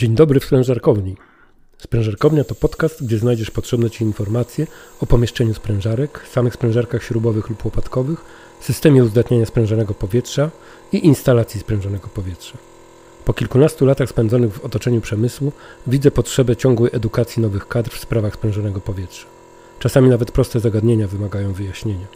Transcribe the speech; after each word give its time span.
Dzień 0.00 0.14
dobry 0.14 0.40
w 0.40 0.44
sprężarkowni. 0.44 1.16
Sprężarkownia 1.78 2.44
to 2.44 2.54
podcast, 2.54 3.04
gdzie 3.04 3.18
znajdziesz 3.18 3.50
potrzebne 3.50 3.90
Ci 3.90 4.04
informacje 4.04 4.66
o 5.00 5.06
pomieszczeniu 5.06 5.54
sprężarek, 5.54 6.26
samych 6.32 6.54
sprężarkach 6.54 7.02
śrubowych 7.02 7.48
lub 7.48 7.64
łopatkowych, 7.64 8.24
systemie 8.60 9.04
uzdatniania 9.04 9.46
sprężonego 9.46 9.94
powietrza 9.94 10.50
i 10.92 11.06
instalacji 11.06 11.60
sprężonego 11.60 12.08
powietrza. 12.08 12.58
Po 13.24 13.32
kilkunastu 13.32 13.86
latach 13.86 14.08
spędzonych 14.08 14.54
w 14.54 14.64
otoczeniu 14.64 15.00
przemysłu 15.00 15.52
widzę 15.86 16.10
potrzebę 16.10 16.56
ciągłej 16.56 16.90
edukacji 16.94 17.42
nowych 17.42 17.68
kadr 17.68 17.90
w 17.90 18.00
sprawach 18.00 18.34
sprężonego 18.34 18.80
powietrza. 18.80 19.26
Czasami 19.78 20.08
nawet 20.08 20.32
proste 20.32 20.60
zagadnienia 20.60 21.08
wymagają 21.08 21.52
wyjaśnienia. 21.52 22.06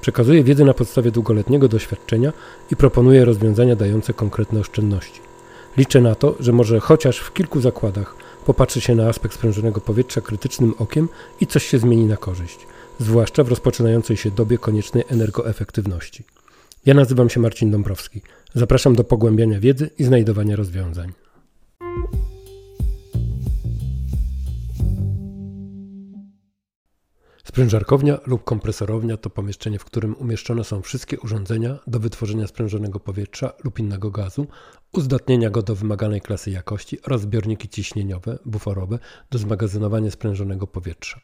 Przekazuję 0.00 0.44
wiedzę 0.44 0.64
na 0.64 0.74
podstawie 0.74 1.10
długoletniego 1.10 1.68
doświadczenia 1.68 2.32
i 2.70 2.76
proponuję 2.76 3.24
rozwiązania 3.24 3.76
dające 3.76 4.12
konkretne 4.12 4.60
oszczędności. 4.60 5.27
Liczę 5.78 6.00
na 6.00 6.14
to, 6.14 6.36
że 6.40 6.52
może 6.52 6.80
chociaż 6.80 7.18
w 7.18 7.32
kilku 7.32 7.60
zakładach 7.60 8.14
popatrzy 8.46 8.80
się 8.80 8.94
na 8.94 9.08
aspekt 9.08 9.34
sprężonego 9.34 9.80
powietrza 9.80 10.20
krytycznym 10.20 10.74
okiem 10.78 11.08
i 11.40 11.46
coś 11.46 11.66
się 11.66 11.78
zmieni 11.78 12.04
na 12.04 12.16
korzyść, 12.16 12.66
zwłaszcza 12.98 13.44
w 13.44 13.48
rozpoczynającej 13.48 14.16
się 14.16 14.30
dobie 14.30 14.58
koniecznej 14.58 15.04
energoefektywności. 15.08 16.24
Ja 16.86 16.94
nazywam 16.94 17.30
się 17.30 17.40
Marcin 17.40 17.70
Dąbrowski. 17.70 18.22
Zapraszam 18.54 18.94
do 18.94 19.04
pogłębiania 19.04 19.60
wiedzy 19.60 19.90
i 19.98 20.04
znajdowania 20.04 20.56
rozwiązań. 20.56 21.12
Sprężarkownia 27.48 28.18
lub 28.26 28.44
kompresorownia 28.44 29.16
to 29.16 29.30
pomieszczenie, 29.30 29.78
w 29.78 29.84
którym 29.84 30.14
umieszczone 30.14 30.64
są 30.64 30.82
wszystkie 30.82 31.20
urządzenia 31.20 31.78
do 31.86 32.00
wytworzenia 32.00 32.46
sprężonego 32.46 33.00
powietrza 33.00 33.52
lub 33.64 33.78
innego 33.78 34.10
gazu, 34.10 34.46
uzdatnienia 34.92 35.50
go 35.50 35.62
do 35.62 35.74
wymaganej 35.74 36.20
klasy 36.20 36.50
jakości 36.50 37.02
oraz 37.02 37.20
zbiorniki 37.20 37.68
ciśnieniowe, 37.68 38.38
buforowe 38.44 38.98
do 39.30 39.38
zmagazynowania 39.38 40.10
sprężonego 40.10 40.66
powietrza. 40.66 41.20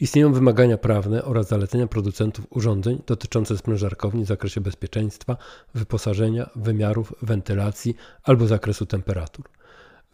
Istnieją 0.00 0.32
wymagania 0.32 0.78
prawne 0.78 1.24
oraz 1.24 1.48
zalecenia 1.48 1.86
producentów 1.86 2.46
urządzeń 2.50 3.02
dotyczące 3.06 3.58
sprężarkowni 3.58 4.24
w 4.24 4.28
zakresie 4.28 4.60
bezpieczeństwa, 4.60 5.36
wyposażenia, 5.74 6.50
wymiarów, 6.56 7.14
wentylacji 7.22 7.94
albo 8.22 8.46
zakresu 8.46 8.86
temperatur. 8.86 9.44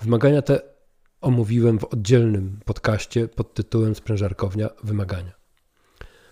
Wymagania 0.01 0.43
te 0.43 0.78
omówiłem 1.21 1.79
w 1.79 1.85
oddzielnym 1.85 2.61
podcaście 2.65 3.29
pod 3.29 3.55
tytułem 3.55 3.95
Sprężarkownia 3.95 4.69
Wymagania. 4.83 5.33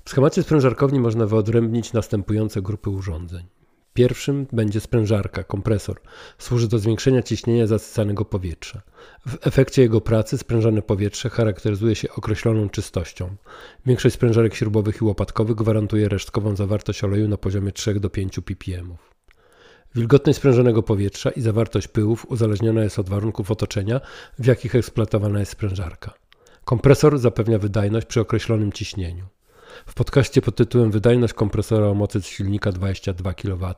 W 0.05 0.11
schemacie 0.11 0.43
sprężarkowni 0.43 1.01
można 1.01 1.27
wyodrębnić 1.27 1.93
następujące 1.93 2.63
grupy 2.63 2.91
urządzeń. 2.91 3.47
Pierwszym 3.95 4.47
będzie 4.53 4.81
sprężarka, 4.81 5.45
kompresor. 5.45 6.01
Służy 6.39 6.69
do 6.69 6.79
zwiększenia 6.79 7.23
ciśnienia 7.23 7.67
zasysanego 7.67 8.25
powietrza. 8.25 8.83
W 9.27 9.47
efekcie 9.47 9.83
jego 9.83 10.01
pracy 10.01 10.39
sprężane 10.39 10.83
powietrze 10.83 11.31
charakteryzuje 11.31 11.95
się 11.95 12.11
określoną 12.11 12.69
czystością. 12.69 13.37
Większość 13.87 14.15
sprężarek 14.15 14.55
śrubowych 14.55 15.01
i 15.01 15.05
łopatkowych 15.05 15.57
gwarantuje 15.57 16.09
resztkową 16.09 16.57
zawartość 16.57 17.05
oleju 17.05 17.29
na 17.29 17.37
poziomie 17.37 17.73
3 17.73 18.01
do 18.01 18.11
5 18.11 18.41
ppm. 18.41 18.97
Wilgotność 19.97 20.39
sprężonego 20.39 20.83
powietrza 20.83 21.31
i 21.31 21.41
zawartość 21.41 21.89
pyłów 21.89 22.27
uzależniona 22.31 22.83
jest 22.83 22.99
od 22.99 23.09
warunków 23.09 23.51
otoczenia, 23.51 24.01
w 24.39 24.47
jakich 24.47 24.75
eksploatowana 24.75 25.41
jest 25.41 25.53
sprężarka. 25.53 26.15
Kompresor 26.65 27.19
zapewnia 27.19 27.59
wydajność 27.59 28.07
przy 28.07 28.21
określonym 28.21 28.73
ciśnieniu. 28.73 29.27
W 29.87 29.95
podcaście 29.95 30.43
pod 30.43 30.57
tytułem 30.57 30.91
Wydajność 30.91 31.35
kompresora 31.35 31.87
o 31.87 31.95
mocy 31.95 32.23
silnika 32.23 32.73
22 32.73 33.35
kW 33.35 33.75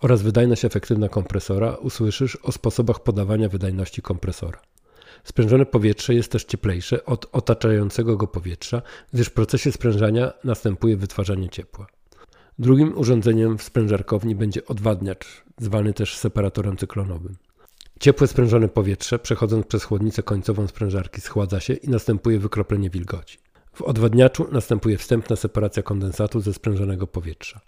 oraz 0.00 0.22
wydajność 0.22 0.64
efektywna 0.64 1.08
kompresora 1.08 1.74
usłyszysz 1.74 2.36
o 2.36 2.52
sposobach 2.52 3.02
podawania 3.02 3.48
wydajności 3.48 4.02
kompresora. 4.02 4.60
Sprężone 5.24 5.66
powietrze 5.66 6.14
jest 6.14 6.32
też 6.32 6.44
cieplejsze 6.44 7.04
od 7.04 7.26
otaczającego 7.32 8.16
go 8.16 8.26
powietrza, 8.26 8.82
gdyż 9.12 9.28
w 9.28 9.32
procesie 9.32 9.72
sprężania 9.72 10.32
następuje 10.44 10.96
wytwarzanie 10.96 11.48
ciepła. 11.48 11.99
Drugim 12.60 12.98
urządzeniem 12.98 13.58
w 13.58 13.62
sprężarkowni 13.62 14.34
będzie 14.34 14.66
odwadniacz, 14.66 15.44
zwany 15.58 15.92
też 15.92 16.16
separatorem 16.16 16.76
cyklonowym. 16.76 17.36
Ciepłe 18.00 18.26
sprężone 18.26 18.68
powietrze, 18.68 19.18
przechodząc 19.18 19.66
przez 19.66 19.84
chłodnicę 19.84 20.22
końcową 20.22 20.66
sprężarki, 20.66 21.20
schładza 21.20 21.60
się 21.60 21.74
i 21.74 21.88
następuje 21.88 22.38
wykroplenie 22.38 22.90
wilgoci. 22.90 23.38
W 23.72 23.82
odwadniaczu 23.82 24.46
następuje 24.52 24.98
wstępna 24.98 25.36
separacja 25.36 25.82
kondensatu 25.82 26.40
ze 26.40 26.54
sprężonego 26.54 27.06
powietrza. 27.06 27.60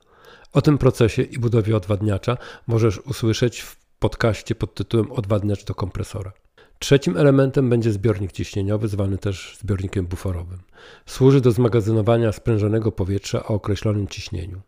O 0.52 0.62
tym 0.62 0.78
procesie 0.78 1.22
i 1.22 1.38
budowie 1.38 1.76
odwadniacza 1.76 2.36
możesz 2.66 2.98
usłyszeć 2.98 3.60
w 3.60 3.76
podcaście 3.98 4.54
pod 4.54 4.74
tytułem 4.74 5.12
Odwadniacz 5.12 5.64
do 5.64 5.74
kompresora. 5.74 6.32
Trzecim 6.78 7.16
elementem 7.16 7.70
będzie 7.70 7.92
zbiornik 7.92 8.32
ciśnieniowy, 8.32 8.88
zwany 8.88 9.18
też 9.18 9.56
zbiornikiem 9.60 10.06
buforowym. 10.06 10.58
Służy 11.06 11.40
do 11.40 11.52
zmagazynowania 11.52 12.32
sprężonego 12.32 12.92
powietrza 12.92 13.44
o 13.44 13.48
określonym 13.48 14.08
ciśnieniu. 14.08 14.60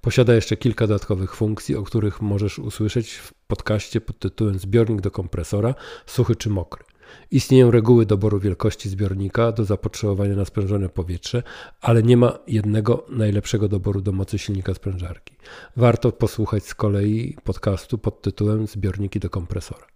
Posiada 0.00 0.34
jeszcze 0.34 0.56
kilka 0.56 0.86
dodatkowych 0.86 1.34
funkcji, 1.34 1.76
o 1.76 1.82
których 1.82 2.20
możesz 2.20 2.58
usłyszeć 2.58 3.12
w 3.12 3.34
podcaście 3.34 4.00
pod 4.00 4.18
tytułem 4.18 4.58
Zbiornik 4.58 5.00
do 5.00 5.10
kompresora, 5.10 5.74
suchy 6.06 6.36
czy 6.36 6.50
mokry. 6.50 6.84
Istnieją 7.30 7.70
reguły 7.70 8.06
doboru 8.06 8.40
wielkości 8.40 8.88
zbiornika 8.88 9.52
do 9.52 9.64
zapotrzebowania 9.64 10.36
na 10.36 10.44
sprężone 10.44 10.88
powietrze, 10.88 11.42
ale 11.80 12.02
nie 12.02 12.16
ma 12.16 12.38
jednego 12.46 13.06
najlepszego 13.08 13.68
doboru 13.68 14.00
do 14.00 14.12
mocy 14.12 14.38
silnika 14.38 14.74
sprężarki. 14.74 15.34
Warto 15.76 16.12
posłuchać 16.12 16.64
z 16.64 16.74
kolei 16.74 17.36
podcastu 17.44 17.98
pod 17.98 18.22
tytułem 18.22 18.66
Zbiorniki 18.66 19.20
do 19.20 19.30
kompresora. 19.30 19.86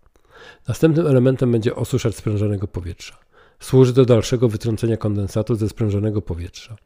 Następnym 0.68 1.06
elementem 1.06 1.52
będzie 1.52 1.76
osuszacz 1.76 2.14
sprężonego 2.14 2.68
powietrza. 2.68 3.18
Służy 3.60 3.92
do 3.92 4.04
dalszego 4.04 4.48
wytrącenia 4.48 4.96
kondensatu 4.96 5.54
ze 5.54 5.68
sprężonego 5.68 6.22
powietrza. 6.22 6.76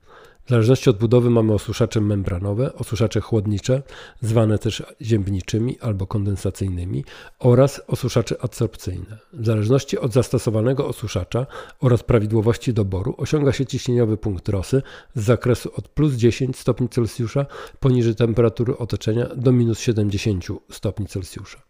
W 0.49 0.51
zależności 0.51 0.91
od 0.91 0.99
budowy 0.99 1.31
mamy 1.31 1.53
osuszacze 1.55 2.01
membranowe, 2.01 2.75
osuszacze 2.75 3.21
chłodnicze, 3.21 3.83
zwane 4.21 4.59
też 4.59 4.83
ziębniczymi 5.03 5.79
albo 5.81 6.07
kondensacyjnymi 6.07 7.05
oraz 7.39 7.81
osuszacze 7.87 8.43
adsorpcyjne. 8.43 9.19
W 9.33 9.47
zależności 9.47 9.99
od 9.99 10.13
zastosowanego 10.13 10.89
osuszacza 10.89 11.47
oraz 11.81 12.03
prawidłowości 12.03 12.75
doboru 12.75 13.15
osiąga 13.19 13.53
się 13.53 13.67
ciśnieniowy 13.67 14.17
punkt 14.17 14.49
Rosy 14.49 14.83
z 15.15 15.25
zakresu 15.25 15.71
od 15.77 15.89
plus 15.89 16.15
10 16.15 16.57
stopni 16.57 16.89
Celsjusza 16.89 17.47
poniżej 17.81 18.15
temperatury 18.15 18.77
otoczenia 18.77 19.27
do 19.37 19.53
minus 19.53 19.79
70 19.81 20.47
stopni 20.71 21.07
Celsjusza. 21.07 21.68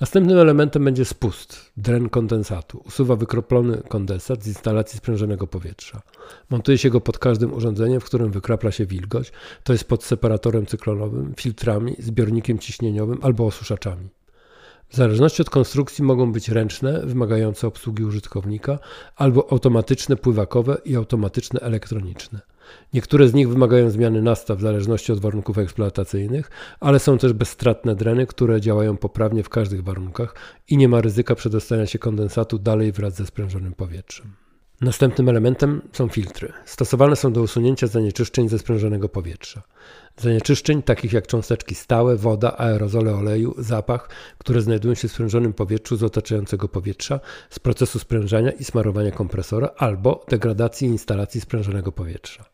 Następnym 0.00 0.38
elementem 0.38 0.84
będzie 0.84 1.04
spust, 1.04 1.72
dren 1.76 2.08
kondensatu. 2.08 2.82
Usuwa 2.86 3.16
wykroplony 3.16 3.82
kondensat 3.88 4.44
z 4.44 4.46
instalacji 4.46 4.98
sprężonego 4.98 5.46
powietrza. 5.46 6.02
Montuje 6.50 6.78
się 6.78 6.90
go 6.90 7.00
pod 7.00 7.18
każdym 7.18 7.52
urządzeniem, 7.54 8.00
w 8.00 8.04
którym 8.04 8.30
wykrapla 8.30 8.72
się 8.72 8.86
wilgoć, 8.86 9.32
to 9.64 9.72
jest 9.72 9.84
pod 9.84 10.04
separatorem 10.04 10.66
cyklonowym, 10.66 11.34
filtrami, 11.36 11.96
zbiornikiem 11.98 12.58
ciśnieniowym 12.58 13.18
albo 13.22 13.46
osuszaczami. 13.46 14.08
W 14.88 14.96
zależności 14.96 15.42
od 15.42 15.50
konstrukcji 15.50 16.04
mogą 16.04 16.32
być 16.32 16.48
ręczne, 16.48 17.00
wymagające 17.06 17.66
obsługi 17.66 18.04
użytkownika, 18.04 18.78
albo 19.16 19.52
automatyczne 19.52 20.16
pływakowe 20.16 20.78
i 20.84 20.96
automatyczne 20.96 21.60
elektroniczne. 21.60 22.40
Niektóre 22.92 23.28
z 23.28 23.34
nich 23.34 23.48
wymagają 23.48 23.90
zmiany 23.90 24.22
nastaw 24.22 24.58
w 24.58 24.62
zależności 24.62 25.12
od 25.12 25.20
warunków 25.20 25.58
eksploatacyjnych, 25.58 26.50
ale 26.80 26.98
są 26.98 27.18
też 27.18 27.32
bezstratne 27.32 27.94
dreny, 27.94 28.26
które 28.26 28.60
działają 28.60 28.96
poprawnie 28.96 29.42
w 29.42 29.48
każdych 29.48 29.84
warunkach 29.84 30.34
i 30.68 30.76
nie 30.76 30.88
ma 30.88 31.00
ryzyka 31.00 31.34
przedostania 31.34 31.86
się 31.86 31.98
kondensatu 31.98 32.58
dalej 32.58 32.92
wraz 32.92 33.14
ze 33.14 33.26
sprężonym 33.26 33.72
powietrzem. 33.72 34.32
Następnym 34.80 35.28
elementem 35.28 35.82
są 35.92 36.08
filtry. 36.08 36.52
Stosowane 36.64 37.16
są 37.16 37.32
do 37.32 37.42
usunięcia 37.42 37.86
zanieczyszczeń 37.86 38.48
ze 38.48 38.58
sprężonego 38.58 39.08
powietrza. 39.08 39.62
Zanieczyszczeń 40.16 40.82
takich 40.82 41.12
jak 41.12 41.26
cząsteczki 41.26 41.74
stałe, 41.74 42.16
woda, 42.16 42.58
aerozole 42.58 43.14
oleju, 43.14 43.54
zapach, 43.58 44.08
które 44.38 44.60
znajdują 44.60 44.94
się 44.94 45.08
w 45.08 45.12
sprężonym 45.12 45.52
powietrzu 45.52 45.96
z 45.96 46.02
otaczającego 46.02 46.68
powietrza, 46.68 47.20
z 47.50 47.58
procesu 47.58 47.98
sprężania 47.98 48.50
i 48.50 48.64
smarowania 48.64 49.10
kompresora 49.10 49.70
albo 49.76 50.24
degradacji 50.28 50.88
instalacji 50.88 51.40
sprężonego 51.40 51.92
powietrza. 51.92 52.44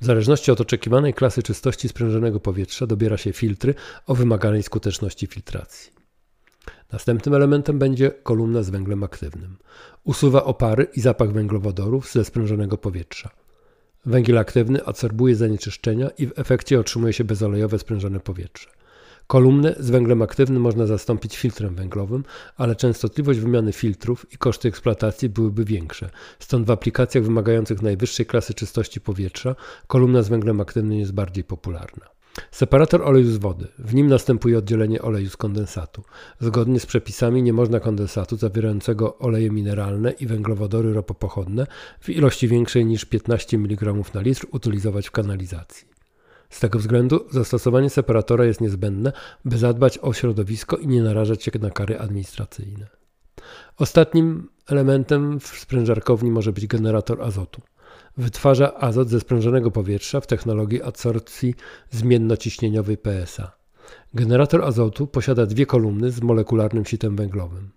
W 0.00 0.04
zależności 0.04 0.50
od 0.50 0.60
oczekiwanej 0.60 1.14
klasy 1.14 1.42
czystości 1.42 1.88
sprężonego 1.88 2.40
powietrza 2.40 2.86
dobiera 2.86 3.16
się 3.16 3.32
filtry 3.32 3.74
o 4.06 4.14
wymaganej 4.14 4.62
skuteczności 4.62 5.26
filtracji. 5.26 5.92
Następnym 6.92 7.34
elementem 7.34 7.78
będzie 7.78 8.10
kolumna 8.10 8.62
z 8.62 8.70
węglem 8.70 9.04
aktywnym. 9.04 9.56
Usuwa 10.04 10.44
opary 10.44 10.86
i 10.94 11.00
zapach 11.00 11.32
węglowodorów 11.32 12.12
ze 12.12 12.24
sprężonego 12.24 12.78
powietrza. 12.78 13.30
Węgiel 14.06 14.38
aktywny 14.38 14.84
absorbuje 14.84 15.36
zanieczyszczenia 15.36 16.10
i 16.18 16.26
w 16.26 16.38
efekcie 16.38 16.80
otrzymuje 16.80 17.12
się 17.12 17.24
bezolejowe 17.24 17.78
sprężone 17.78 18.20
powietrze. 18.20 18.77
Kolumnę 19.28 19.74
z 19.78 19.90
węglem 19.90 20.22
aktywnym 20.22 20.62
można 20.62 20.86
zastąpić 20.86 21.36
filtrem 21.36 21.74
węglowym, 21.74 22.24
ale 22.56 22.76
częstotliwość 22.76 23.40
wymiany 23.40 23.72
filtrów 23.72 24.26
i 24.32 24.38
koszty 24.38 24.68
eksploatacji 24.68 25.28
byłyby 25.28 25.64
większe. 25.64 26.10
Stąd 26.38 26.66
w 26.66 26.70
aplikacjach 26.70 27.24
wymagających 27.24 27.82
najwyższej 27.82 28.26
klasy 28.26 28.54
czystości 28.54 29.00
powietrza 29.00 29.56
kolumna 29.86 30.22
z 30.22 30.28
węglem 30.28 30.60
aktywnym 30.60 30.98
jest 30.98 31.12
bardziej 31.12 31.44
popularna. 31.44 32.06
Separator 32.50 33.02
oleju 33.02 33.30
z 33.30 33.36
wody. 33.36 33.68
W 33.78 33.94
nim 33.94 34.06
następuje 34.06 34.58
oddzielenie 34.58 35.02
oleju 35.02 35.30
z 35.30 35.36
kondensatu. 35.36 36.02
Zgodnie 36.40 36.80
z 36.80 36.86
przepisami 36.86 37.42
nie 37.42 37.52
można 37.52 37.80
kondensatu 37.80 38.36
zawierającego 38.36 39.18
oleje 39.18 39.50
mineralne 39.50 40.10
i 40.10 40.26
węglowodory 40.26 40.92
ropopochodne 40.92 41.66
w 42.00 42.08
ilości 42.08 42.48
większej 42.48 42.86
niż 42.86 43.04
15 43.04 43.56
mg 43.56 43.94
na 44.14 44.20
litr 44.20 44.46
utylizować 44.50 45.08
w 45.08 45.10
kanalizacji. 45.10 45.97
Z 46.50 46.60
tego 46.60 46.78
względu 46.78 47.26
zastosowanie 47.30 47.90
separatora 47.90 48.44
jest 48.44 48.60
niezbędne, 48.60 49.12
by 49.44 49.58
zadbać 49.58 49.98
o 49.98 50.12
środowisko 50.12 50.76
i 50.76 50.86
nie 50.86 51.02
narażać 51.02 51.42
się 51.42 51.50
na 51.60 51.70
kary 51.70 51.98
administracyjne. 51.98 52.86
Ostatnim 53.78 54.48
elementem 54.66 55.40
w 55.40 55.46
sprężarkowni 55.46 56.30
może 56.30 56.52
być 56.52 56.66
generator 56.66 57.22
azotu. 57.22 57.62
Wytwarza 58.16 58.74
azot 58.74 59.08
ze 59.08 59.20
sprężonego 59.20 59.70
powietrza 59.70 60.20
w 60.20 60.26
technologii 60.26 60.82
adsorpcji 60.82 61.54
zmiennociśnieniowej 61.90 62.98
PSA. 62.98 63.52
Generator 64.14 64.64
azotu 64.64 65.06
posiada 65.06 65.46
dwie 65.46 65.66
kolumny 65.66 66.10
z 66.10 66.22
molekularnym 66.22 66.84
sitem 66.84 67.16
węglowym. 67.16 67.70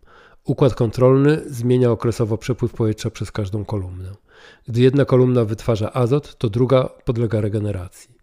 Układ 0.45 0.75
kontrolny 0.75 1.41
zmienia 1.47 1.91
okresowo 1.91 2.37
przepływ 2.37 2.73
powietrza 2.73 3.09
przez 3.09 3.31
każdą 3.31 3.65
kolumnę. 3.65 4.11
Gdy 4.67 4.81
jedna 4.81 5.05
kolumna 5.05 5.45
wytwarza 5.45 5.93
azot, 5.93 6.37
to 6.37 6.49
druga 6.49 6.89
podlega 7.05 7.41
regeneracji. 7.41 8.20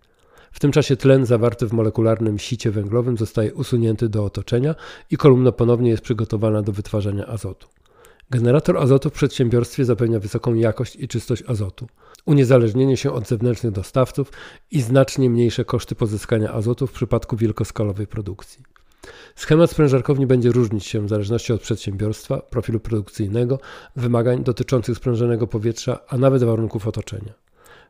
W 0.59 0.61
tym 0.61 0.73
czasie 0.73 0.97
tlen 0.97 1.27
zawarty 1.27 1.67
w 1.67 1.73
molekularnym 1.73 2.39
sicie 2.39 2.71
węglowym 2.71 3.17
zostaje 3.17 3.55
usunięty 3.55 4.09
do 4.09 4.25
otoczenia 4.25 4.75
i 5.11 5.17
kolumna 5.17 5.53
ponownie 5.53 5.91
jest 5.91 6.03
przygotowana 6.03 6.63
do 6.63 6.73
wytwarzania 6.73 7.27
azotu. 7.27 7.69
Generator 8.31 8.79
azotu 8.79 9.11
w 9.11 9.13
przedsiębiorstwie 9.13 9.85
zapewnia 9.85 10.19
wysoką 10.21 10.55
jakość 10.55 10.97
i 10.97 11.09
czystość 11.09 11.43
azotu, 11.47 11.89
uniezależnienie 12.27 12.97
się 12.97 13.13
od 13.13 13.29
zewnętrznych 13.29 13.73
dostawców 13.73 14.33
i 14.71 14.81
znacznie 14.81 15.31
mniejsze 15.31 15.65
koszty 15.65 15.95
pozyskania 15.95 16.53
azotu 16.53 16.87
w 16.87 16.93
przypadku 16.93 17.37
wielkoskalowej 17.37 18.07
produkcji. 18.07 18.63
Schemat 19.37 19.71
sprężarkowni 19.71 20.27
będzie 20.27 20.53
różnić 20.53 20.87
się 20.87 21.07
w 21.07 21.09
zależności 21.09 21.53
od 21.53 21.61
przedsiębiorstwa, 21.61 22.39
profilu 22.39 22.81
produkcyjnego, 22.81 23.61
wymagań 23.97 24.45
dotyczących 24.45 24.97
sprężonego 24.97 25.47
powietrza, 25.47 25.99
a 26.09 26.19
nawet 26.19 26.45
warunków 26.45 26.87
otoczenia. 26.87 27.48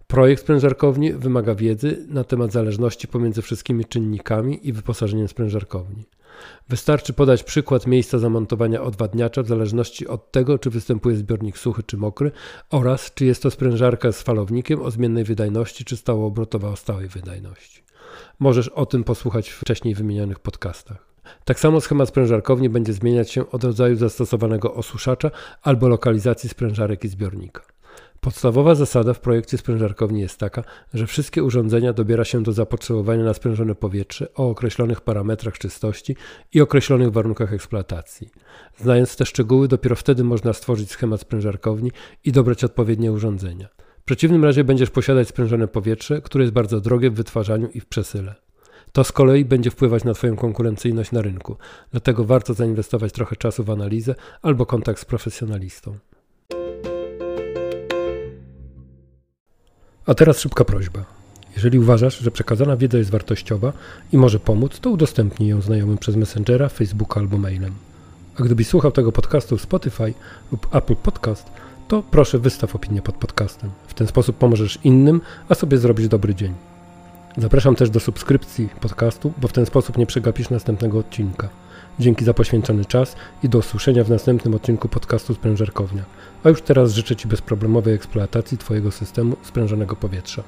Projekt 0.08 0.42
sprężarkowni 0.42 1.12
wymaga 1.12 1.54
wiedzy 1.54 2.06
na 2.08 2.24
temat 2.24 2.52
zależności 2.52 3.08
pomiędzy 3.08 3.42
wszystkimi 3.42 3.84
czynnikami 3.84 4.68
i 4.68 4.72
wyposażeniem 4.72 5.28
sprężarkowni. 5.28 6.04
Wystarczy 6.68 7.12
podać 7.12 7.42
przykład 7.42 7.86
miejsca 7.86 8.18
zamontowania 8.18 8.82
odwadniacza 8.82 9.42
w 9.42 9.46
zależności 9.46 10.06
od 10.06 10.32
tego, 10.32 10.58
czy 10.58 10.70
występuje 10.70 11.16
zbiornik 11.16 11.58
suchy 11.58 11.82
czy 11.82 11.96
mokry 11.96 12.30
oraz 12.70 13.14
czy 13.14 13.24
jest 13.24 13.42
to 13.42 13.50
sprężarka 13.50 14.12
z 14.12 14.22
falownikiem 14.22 14.82
o 14.82 14.90
zmiennej 14.90 15.24
wydajności 15.24 15.84
czy 15.84 15.96
stałoobrotowa 15.96 16.68
o 16.68 16.76
stałej 16.76 17.08
wydajności. 17.08 17.82
Możesz 18.38 18.68
o 18.68 18.86
tym 18.86 19.04
posłuchać 19.04 19.50
w 19.50 19.60
wcześniej 19.60 19.94
wymienionych 19.94 20.38
podcastach. 20.38 21.08
Tak 21.44 21.60
samo 21.60 21.80
schemat 21.80 22.08
sprężarkowni 22.08 22.68
będzie 22.68 22.92
zmieniać 22.92 23.30
się 23.30 23.50
od 23.50 23.64
rodzaju 23.64 23.96
zastosowanego 23.96 24.74
osuszacza 24.74 25.30
albo 25.62 25.88
lokalizacji 25.88 26.48
sprężarek 26.48 27.04
i 27.04 27.08
zbiornika. 27.08 27.62
Podstawowa 28.20 28.74
zasada 28.74 29.14
w 29.14 29.20
projekcie 29.20 29.58
sprężarkowni 29.58 30.20
jest 30.20 30.38
taka, 30.38 30.64
że 30.94 31.06
wszystkie 31.06 31.44
urządzenia 31.44 31.92
dobiera 31.92 32.24
się 32.24 32.42
do 32.42 32.52
zapotrzebowania 32.52 33.24
na 33.24 33.34
sprężone 33.34 33.74
powietrze 33.74 34.34
o 34.34 34.48
określonych 34.50 35.00
parametrach 35.00 35.58
czystości 35.58 36.16
i 36.52 36.60
określonych 36.60 37.12
warunkach 37.12 37.52
eksploatacji. 37.52 38.30
Znając 38.76 39.16
te 39.16 39.26
szczegóły, 39.26 39.68
dopiero 39.68 39.96
wtedy 39.96 40.24
można 40.24 40.52
stworzyć 40.52 40.90
schemat 40.90 41.20
sprężarkowni 41.20 41.92
i 42.24 42.32
dobrać 42.32 42.64
odpowiednie 42.64 43.12
urządzenia. 43.12 43.68
W 44.00 44.04
przeciwnym 44.04 44.44
razie 44.44 44.64
będziesz 44.64 44.90
posiadać 44.90 45.28
sprężone 45.28 45.68
powietrze, 45.68 46.22
które 46.22 46.44
jest 46.44 46.54
bardzo 46.54 46.80
drogie 46.80 47.10
w 47.10 47.14
wytwarzaniu 47.14 47.68
i 47.74 47.80
w 47.80 47.86
przesyle. 47.86 48.34
To 48.92 49.04
z 49.04 49.12
kolei 49.12 49.44
będzie 49.44 49.70
wpływać 49.70 50.04
na 50.04 50.14
Twoją 50.14 50.36
konkurencyjność 50.36 51.12
na 51.12 51.22
rynku, 51.22 51.56
dlatego 51.90 52.24
warto 52.24 52.54
zainwestować 52.54 53.12
trochę 53.12 53.36
czasu 53.36 53.64
w 53.64 53.70
analizę 53.70 54.14
albo 54.42 54.66
kontakt 54.66 55.00
z 55.00 55.04
profesjonalistą. 55.04 55.98
A 60.08 60.14
teraz 60.14 60.40
szybka 60.40 60.64
prośba. 60.64 61.04
Jeżeli 61.56 61.78
uważasz, 61.78 62.18
że 62.18 62.30
przekazana 62.30 62.76
wiedza 62.76 62.98
jest 62.98 63.10
wartościowa 63.10 63.72
i 64.12 64.18
może 64.18 64.40
pomóc, 64.40 64.80
to 64.80 64.90
udostępnij 64.90 65.48
ją 65.48 65.60
znajomym 65.60 65.98
przez 65.98 66.16
Messengera, 66.16 66.68
Facebooka 66.68 67.20
albo 67.20 67.38
mailem. 67.38 67.74
A 68.40 68.42
gdybyś 68.42 68.66
słuchał 68.66 68.92
tego 68.92 69.12
podcastu 69.12 69.56
w 69.56 69.62
Spotify 69.62 70.14
lub 70.52 70.74
Apple 70.74 70.96
Podcast, 70.96 71.50
to 71.88 72.02
proszę 72.02 72.38
wystaw 72.38 72.74
opinię 72.74 73.02
pod 73.02 73.14
podcastem. 73.14 73.70
W 73.86 73.94
ten 73.94 74.06
sposób 74.06 74.36
pomożesz 74.36 74.78
innym, 74.84 75.20
a 75.48 75.54
sobie 75.54 75.78
zrobić 75.78 76.08
dobry 76.08 76.34
dzień. 76.34 76.54
Zapraszam 77.36 77.74
też 77.74 77.90
do 77.90 78.00
subskrypcji 78.00 78.68
podcastu, 78.80 79.32
bo 79.40 79.48
w 79.48 79.52
ten 79.52 79.66
sposób 79.66 79.98
nie 79.98 80.06
przegapisz 80.06 80.50
następnego 80.50 80.98
odcinka. 80.98 81.48
Dzięki 82.00 82.24
za 82.24 82.34
poświęcony 82.34 82.84
czas 82.84 83.16
i 83.42 83.48
do 83.48 83.58
usłyszenia 83.58 84.04
w 84.04 84.10
następnym 84.10 84.54
odcinku 84.54 84.88
podcastu 84.88 85.34
Sprężarkownia. 85.34 86.04
A 86.44 86.48
już 86.48 86.62
teraz 86.62 86.94
życzę 86.94 87.16
Ci 87.16 87.28
bezproblemowej 87.28 87.94
eksploatacji 87.94 88.58
Twojego 88.58 88.90
systemu 88.90 89.36
sprężonego 89.42 89.96
powietrza. 89.96 90.42